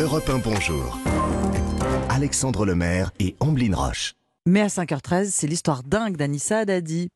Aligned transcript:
Europe 0.00 0.28
1 0.28 0.38
Bonjour. 0.38 0.98
Alexandre 2.08 2.64
Lemaire 2.66 3.10
et 3.18 3.36
Amblin 3.40 3.74
Roche. 3.74 4.14
Mais 4.46 4.60
à 4.60 4.66
5h13, 4.68 5.26
c'est 5.30 5.46
l'histoire 5.46 5.82
dingue 5.82 6.16
d'Anissa 6.16 6.64
Dadi. 6.64 7.08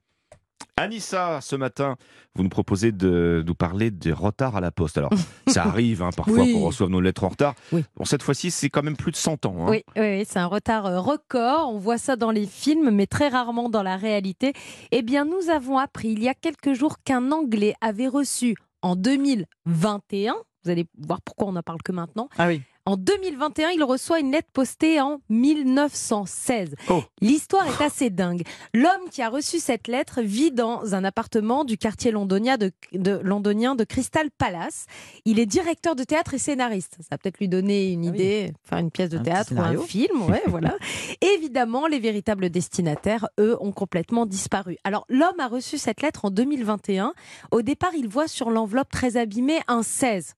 Anissa, 0.77 1.41
ce 1.41 1.57
matin, 1.57 1.97
vous 2.35 2.43
nous 2.43 2.49
proposez 2.49 2.91
de 2.93 3.45
nous 3.47 3.55
parler 3.55 3.91
des 3.91 4.13
retards 4.13 4.57
à 4.57 4.61
la 4.61 4.71
poste. 4.71 4.99
Alors, 4.99 5.11
ça 5.47 5.65
arrive 5.65 6.03
hein, 6.03 6.11
parfois 6.17 6.35
Oui. 6.41 6.53
qu'on 6.53 6.67
reçoive 6.67 6.91
nos 6.91 7.01
lettres 7.01 7.25
en 7.25 7.29
retard. 7.29 7.55
Oui. 7.73 7.85
Bon, 7.97 8.05
cette 8.05 8.23
fois-ci, 8.23 8.51
c'est 8.51 8.71
quand 8.71 8.83
même 8.83 8.97
plus 8.97 9.13
de 9.13 9.17
100 9.17 9.47
ans. 9.47 9.55
hein. 9.61 9.67
Oui, 9.71 9.83
oui, 9.97 10.03
oui, 10.19 10.25
c'est 10.29 10.39
un 10.41 10.47
retard 10.47 10.87
euh, 10.87 11.01
record. 11.01 11.71
On 11.73 11.79
voit 11.79 11.99
ça 11.99 12.17
dans 12.17 12.31
les 12.31 12.47
films, 12.47 12.91
mais 12.91 13.07
très 13.07 13.29
rarement 13.29 13.69
dans 13.69 13.83
la 13.83 13.97
réalité. 13.97 14.53
Eh 14.91 15.03
bien, 15.03 15.25
nous 15.25 15.49
avons 15.51 15.79
appris 15.79 16.09
il 16.09 16.23
y 16.23 16.29
a 16.29 16.35
quelques 16.35 16.73
jours 16.75 16.97
qu'un 17.05 17.31
Anglais 17.31 17.75
avait 17.81 18.09
reçu 18.09 18.57
en 18.83 18.97
2021, 18.97 20.35
vous 20.65 20.71
allez 20.71 20.87
voir 20.99 21.23
pourquoi 21.23 21.49
on 21.49 21.53
n'en 21.53 21.63
parle 21.63 21.81
que 21.83 21.93
maintenant, 21.93 22.29
Ah 22.37 22.49
oui. 22.49 22.61
En 22.87 22.97
2021, 22.97 23.71
il 23.71 23.83
reçoit 23.83 24.21
une 24.21 24.31
lettre 24.31 24.51
postée 24.53 25.01
en 25.01 25.21
1916. 25.31 26.75
Oh. 26.91 27.03
L'histoire 27.23 27.67
est 27.67 27.83
assez 27.85 28.11
dingue. 28.11 28.43
L'homme 28.75 29.09
qui 29.11 29.23
a 29.23 29.31
reçu 29.31 29.59
cette 29.59 29.89
lettre 29.89 30.21
vit 30.21 30.51
dans 30.53 30.95
un 30.95 31.03
appartement 31.03 31.65
du 31.65 31.79
quartier 31.79 32.11
londonien 32.11 32.59
de, 32.59 32.73
de- 32.93 33.21
londonien 33.23 33.75
de 33.75 33.85
Crystal 33.85 34.31
Palace. 34.37 34.85
Il 35.25 35.39
est 35.39 35.47
directeur 35.47 35.97
de 35.97 36.05
théâtre 36.05 36.35
et 36.35 36.39
scénariste. 36.39 36.97
Ça 37.01 37.07
va 37.13 37.19
peut-être 37.19 37.39
lui 37.39 37.49
donner 37.49 37.91
une 37.93 38.07
Ah 38.07 38.11
oui. 38.11 38.17
idée, 38.17 38.53
faire 38.65 38.79
une 38.79 38.91
pièce 38.91 39.09
de 39.09 39.19
Un 39.19 39.23
théâtre 39.23 39.55
ou 39.55 39.61
un 39.61 39.79
film. 39.79 40.23
Ouais, 40.29 40.43
voilà. 40.47 40.77
Évidemment, 41.37 41.87
les 41.87 41.99
véritables 42.01 42.51
destinataires, 42.51 43.29
eux, 43.41 43.57
ont 43.61 43.73
complètement 43.73 44.27
disparu. 44.27 44.77
Alors, 44.85 45.07
l'homme 45.09 45.41
a 45.41 45.49
reçu 45.49 45.79
cette 45.79 46.03
lettre 46.03 46.27
en 46.27 46.31
2021. 46.31 47.15
Au 47.51 47.63
départ, 47.63 47.95
il 47.97 48.09
voit 48.09 48.29
sur 48.29 48.51
l'enveloppe 48.51 48.91
très 48.91 49.17
abîmée 49.17 49.61
un 49.69 49.83
16. 49.83 50.35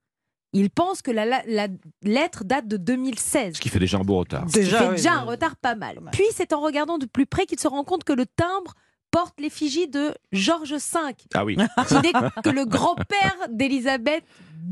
Il 0.52 0.70
pense 0.70 1.02
que 1.02 1.10
la, 1.10 1.26
la- 1.26 1.42
la 1.46 1.68
lettre 2.02 2.44
date 2.44 2.66
de 2.68 2.76
2016. 2.76 3.54
Ce 3.56 3.60
qui 3.60 3.68
fait 3.68 3.78
déjà 3.78 3.98
un 3.98 4.02
beau 4.04 4.18
retard. 4.18 4.44
Ce 4.48 4.58
qui 4.58 4.64
fait 4.66 4.84
oui, 4.88 4.96
déjà 4.96 5.12
oui. 5.12 5.18
un 5.18 5.22
retard 5.22 5.56
pas 5.56 5.74
mal. 5.74 6.00
Puis 6.12 6.24
c'est 6.32 6.52
en 6.52 6.60
regardant 6.60 6.98
de 6.98 7.06
plus 7.06 7.26
près 7.26 7.46
qu'il 7.46 7.60
se 7.60 7.68
rend 7.68 7.84
compte 7.84 8.04
que 8.04 8.12
le 8.12 8.24
timbre 8.26 8.74
porte 9.10 9.38
l'effigie 9.40 9.88
de 9.88 10.14
Georges 10.32 10.74
V, 10.74 10.98
Ah 11.34 11.44
oui. 11.44 11.56
qui 11.88 11.94
n'est 11.94 12.12
que 12.44 12.50
le 12.50 12.64
grand-père 12.66 13.36
d'Élisabeth 13.50 14.24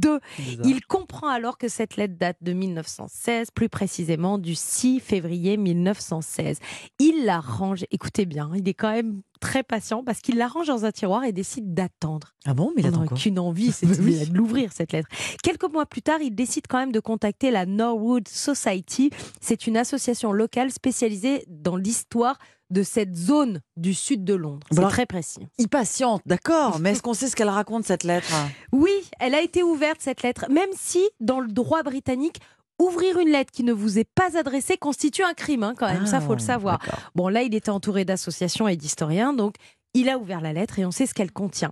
II. 0.04 0.18
Il 0.64 0.84
comprend 0.86 1.28
alors 1.28 1.56
que 1.56 1.68
cette 1.68 1.96
lettre 1.96 2.16
date 2.18 2.36
de 2.42 2.52
1916, 2.52 3.50
plus 3.52 3.68
précisément 3.68 4.38
du 4.38 4.54
6 4.54 5.00
février 5.00 5.56
1916. 5.56 6.58
Il 6.98 7.24
la 7.24 7.40
range, 7.40 7.84
écoutez 7.90 8.26
bien, 8.26 8.50
il 8.54 8.68
est 8.68 8.74
quand 8.74 8.92
même 8.92 9.22
très 9.44 9.62
patient 9.62 10.02
parce 10.02 10.20
qu'il 10.20 10.36
la 10.36 10.48
range 10.48 10.66
dans 10.68 10.84
un 10.84 10.90
tiroir 10.92 11.24
et 11.24 11.32
décide 11.32 11.74
d'attendre. 11.74 12.34
Ah 12.46 12.54
bon, 12.54 12.72
mais 12.74 12.82
il 12.82 12.86
attend 12.88 13.06
qu'une 13.06 13.38
envie, 13.38 13.72
c'est 13.72 13.86
Oui. 14.00 14.26
de 14.26 14.34
l'ouvrir 14.36 14.70
cette 14.72 14.92
lettre. 14.92 15.08
Quelques 15.42 15.70
mois 15.70 15.86
plus 15.86 16.02
tard, 16.02 16.20
il 16.22 16.34
décide 16.34 16.66
quand 16.68 16.78
même 16.78 16.92
de 16.92 17.00
contacter 17.00 17.50
la 17.50 17.66
Norwood 17.66 18.26
Society. 18.28 19.10
C'est 19.40 19.66
une 19.66 19.76
association 19.76 20.32
locale 20.32 20.70
spécialisée 20.70 21.44
dans 21.48 21.76
l'histoire 21.76 22.38
de 22.70 22.82
cette 22.82 23.14
zone 23.14 23.60
du 23.76 23.92
sud 23.94 24.24
de 24.24 24.34
Londres. 24.34 24.66
C'est 24.72 24.80
très 24.88 25.06
précis. 25.06 25.46
Il 25.58 25.68
patiente, 25.68 26.22
d'accord. 26.26 26.80
Mais 26.80 26.92
est-ce 26.92 27.02
qu'on 27.02 27.14
sait 27.14 27.28
ce 27.28 27.36
qu'elle 27.36 27.50
raconte, 27.50 27.84
cette 27.84 28.04
lettre? 28.04 28.32
Oui, 28.72 28.90
elle 29.20 29.34
a 29.34 29.42
été 29.42 29.62
ouverte 29.62 29.98
cette 30.00 30.22
lettre, 30.22 30.46
même 30.50 30.70
si 30.74 31.06
dans 31.20 31.40
le 31.40 31.48
droit 31.48 31.82
britannique, 31.82 32.38
ouvrir 32.78 33.18
une 33.18 33.28
lettre 33.28 33.52
qui 33.52 33.62
ne 33.64 33.72
vous 33.72 33.98
est 33.98 34.08
pas 34.14 34.36
adressée 34.38 34.76
constitue 34.76 35.22
un 35.22 35.34
crime, 35.34 35.62
hein, 35.62 35.74
quand 35.76 35.86
même. 35.92 36.06
ça, 36.06 36.20
faut 36.20 36.34
le 36.34 36.40
Ah, 36.42 36.46
savoir. 36.46 36.78
Bon, 37.14 37.28
là, 37.28 37.42
il 37.42 37.54
était 37.54 37.70
entouré 37.70 38.04
d'associations 38.04 38.68
et 38.68 38.76
d'historiens, 38.76 39.32
donc 39.32 39.54
il 39.94 40.08
a 40.08 40.18
ouvert 40.18 40.40
la 40.40 40.52
lettre 40.52 40.78
et 40.78 40.84
on 40.84 40.90
sait 40.90 41.06
ce 41.06 41.14
qu'elle 41.14 41.30
contient. 41.32 41.70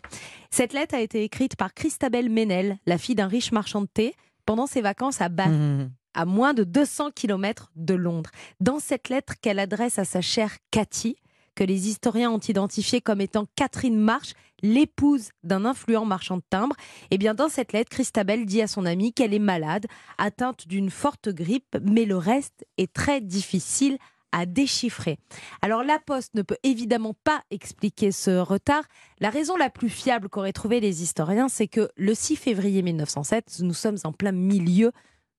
Cette 0.51 0.73
lettre 0.73 0.95
a 0.95 1.01
été 1.01 1.25
écrite 1.25 1.57
par 1.57 1.75
Christabel 1.75 2.31
Menel, 2.31 2.79
la 2.87 2.99
fille 2.99 3.15
d'un 3.17 3.27
riche 3.27 3.51
marchand 3.53 3.81
de 3.83 3.89
thé, 3.93 4.15
pendant 4.47 4.67
ses 4.67 4.81
vacances 4.81 5.21
à 5.21 5.29
Bath, 5.29 5.49
Mmh. 5.51 5.91
à 6.15 6.25
moins 6.25 6.53
de 6.55 6.63
200 6.65 7.11
km 7.15 7.71
de 7.77 7.95
Londres. 7.95 8.31
Dans 8.61 8.79
cette 8.79 9.09
lettre 9.09 9.35
qu'elle 9.41 9.59
adresse 9.59 9.99
à 9.99 10.05
sa 10.05 10.21
chère 10.21 10.57
Cathy, 10.71 11.17
que 11.55 11.65
les 11.65 11.89
historiens 11.89 12.31
ont 12.31 12.39
identifiée 12.39 13.01
comme 13.01 13.21
étant 13.21 13.47
Catherine 13.57 13.99
Marsh, 13.99 14.33
l'épouse 14.63 15.31
d'un 15.43 15.65
influent 15.65 16.05
marchand 16.05 16.37
de 16.37 16.43
timbres, 16.49 16.77
eh 17.11 17.19
bien 17.19 17.35
dans 17.35 17.49
cette 17.49 17.73
lettre, 17.73 17.91
Christabel 17.91 18.47
dit 18.47 18.63
à 18.63 18.67
son 18.67 18.87
amie 18.87 19.13
qu'elle 19.13 19.35
est 19.35 19.39
malade, 19.39 19.87
atteinte 20.19 20.69
d'une 20.69 20.91
forte 20.91 21.29
grippe, 21.29 21.77
mais 21.83 22.05
le 22.05 22.17
reste 22.17 22.67
est 22.79 22.93
très 22.93 23.21
difficile 23.21 23.99
à 24.33 24.47
déchiffrer. 24.47 25.19
Alors 25.61 25.85
la 25.85 25.99
Poste 25.99 26.35
ne 26.35 26.43
peut 26.43 26.57
évidemment 26.63 27.15
pas 27.23 27.43
expliquer 27.51 28.13
ce 28.13 28.39
retard. 28.39 28.85
La 29.21 29.31
raison 29.31 29.57
la 29.57 29.69
plus 29.69 29.91
fiable 29.91 30.29
qu'auraient 30.29 30.55
trouvé 30.55 30.81
les 30.81 31.03
historiens, 31.03 31.49
c'est 31.49 31.69
que 31.69 31.91
le 31.97 32.15
6 32.15 32.37
février 32.37 32.83
1907, 32.83 33.61
nous 33.61 33.75
sommes 33.75 33.99
en 34.05 34.13
plein 34.13 34.33
milieu 34.33 34.93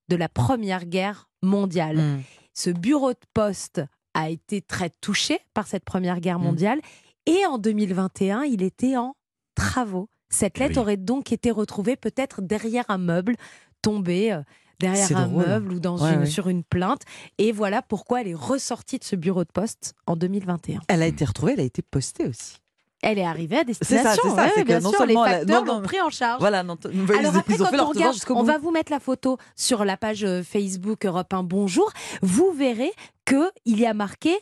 de 0.10 0.16
la 0.16 0.30
Première 0.30 0.86
Guerre 0.86 1.30
mondiale. 1.42 1.98
Mmh. 1.98 2.24
Ce 2.54 2.70
bureau 2.70 3.14
de 3.14 3.20
poste 3.34 3.82
a 4.14 4.30
été 4.30 4.62
très 4.62 4.90
touché 4.90 5.40
par 5.54 5.68
cette 5.68 5.84
Première 5.86 6.20
Guerre 6.20 6.40
Mm. 6.40 6.44
mondiale 6.44 6.82
et 7.26 7.46
en 7.46 7.58
2021, 7.58 8.44
il 8.44 8.62
était 8.64 8.98
en 8.98 9.16
travaux. 9.56 10.10
Cette 10.30 10.58
lettre 10.58 10.74
Oui. 10.78 10.80
aurait 10.82 10.98
donc 10.98 11.32
été 11.32 11.52
retrouvée 11.52 11.96
peut-être 11.96 12.42
derrière 12.42 12.86
un 12.90 12.98
meuble, 12.98 13.36
tombée 13.82 14.32
euh, 14.34 14.42
derrière 14.80 15.16
un 15.18 15.28
drôle. 15.28 15.46
meuble 15.48 15.74
ou 15.74 15.80
dans 15.80 16.02
Ouais, 16.04 16.14
une, 16.14 16.20
ouais. 16.22 16.26
sur 16.26 16.50
une 16.50 16.64
plainte. 16.64 17.02
Et 17.38 17.52
voilà 17.52 17.82
pourquoi 17.82 18.22
elle 18.22 18.28
est 18.30 18.34
ressortie 18.34 18.98
de 19.00 19.04
ce 19.04 19.16
bureau 19.16 19.44
de 19.44 19.52
poste 19.52 19.94
en 20.08 20.16
2021. 20.16 20.82
Elle 20.88 21.02
a 21.04 21.08
été 21.08 21.24
retrouvée, 21.24 21.54
elle 21.54 21.60
a 21.60 21.64
été 21.64 21.82
postée 21.82 22.26
aussi. 22.28 22.58
Elle 23.04 23.20
est 23.20 23.26
arrivée 23.26 23.58
à 23.60 23.64
destination. 23.64 24.22
c'est 24.24 24.30
ça, 24.30 24.36
ouais, 24.46 24.52
c'est 24.56 24.62
que 24.62 24.68
bien 24.68 24.80
non 24.80 24.92
sûr, 24.92 25.06
les 25.06 25.16
a- 25.16 25.24
facteurs 25.26 25.66
l'ont 25.66 25.82
pris 25.82 26.02
en 26.02 26.10
charge. 26.10 26.40
Voilà, 26.40 26.64
non, 26.64 26.78
Alors 27.20 27.36
après, 27.36 27.54
ils 27.56 27.62
ont 27.62 27.66
quand 27.66 27.72
fait 27.72 27.80
on 27.82 27.88
regarde, 27.90 28.16
on 28.30 28.40
bout. 28.40 28.46
va 28.46 28.58
vous 28.58 28.72
mettre 28.72 28.92
la 28.92 29.00
photo 29.00 29.38
sur 29.56 29.86
la 29.86 29.98
page 29.98 30.24
euh, 30.24 30.42
Facebook 30.42 31.06
Europe 31.06 31.34
1 31.34 31.44
Bonjour. 31.44 31.92
Vous 32.22 32.52
verrez 32.54 32.92
que 33.26 33.52
il 33.66 33.80
y 33.80 33.86
a 33.86 33.94
marqué 33.94 34.34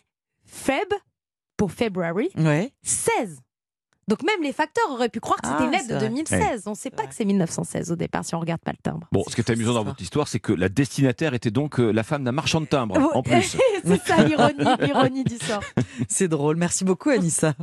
Feb 0.46 0.88
pour 1.58 1.72
February 1.72 2.30
Ouais. 2.38 2.72
16. 2.84 3.40
Donc 4.08 4.24
même 4.24 4.42
les 4.44 4.52
facteurs 4.52 4.90
auraient 4.92 5.08
pu 5.10 5.20
croire 5.22 5.40
que 5.40 5.48
c'était 5.48 5.62
Ah, 5.62 5.66
une 5.66 5.72
lettre 5.72 5.86
c'est 5.88 5.94
de 5.94 6.00
vrai. 6.00 6.10
2016. 6.10 6.64
On 6.66 6.72
ne 6.72 6.76
sait 6.76 6.90
pas 6.90 7.04
vrai. 7.04 7.08
que 7.10 7.16
c'est 7.16 7.24
1916 7.24 7.92
au 7.92 7.96
départ 7.96 8.26
si 8.26 8.36
on 8.36 8.40
regarde 8.40 8.60
pas 8.60 8.72
le 8.72 8.78
timbre. 8.82 9.08
Bon, 9.12 9.24
ce 9.30 9.36
qui 9.36 9.42
est 9.42 9.50
amusant 9.52 9.74
dans 9.74 9.84
votre 9.86 10.02
histoire, 10.02 10.28
c'est 10.28 10.40
que 10.40 10.52
la 10.52 10.68
destinataire 10.70 11.34
était 11.34 11.52
donc 11.52 11.80
euh, 11.80 11.92
la 11.92 12.04
femme 12.04 12.24
d'un 12.26 12.32
marchand 12.34 12.60
de 12.60 12.66
timbres, 12.66 12.98
en 13.16 13.22
plus. 13.24 13.56
c'est 13.86 14.02
ça 14.06 14.24
l'ironie, 14.24 14.66
l'ironie 14.82 15.24
du 15.24 15.38
sort. 15.38 15.62
C'est 16.10 16.28
drôle. 16.28 16.58
Merci 16.58 16.84
beaucoup, 16.84 17.10
Anissa. 17.10 17.54